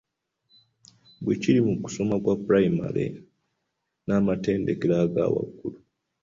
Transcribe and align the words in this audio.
Bwe 1.23 1.33
kiri 1.41 1.59
ku 1.65 1.71
kusoma 1.83 2.15
kwa 2.23 2.33
pulayimale 2.43 3.05
n’amatendekero 4.05 4.93
aga 5.03 5.23
waggulu. 5.33 5.77